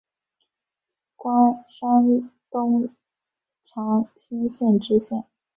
[1.15, 2.89] 官山东
[3.61, 5.25] 长清县知县。